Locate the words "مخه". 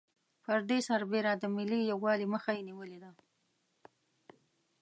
2.33-2.51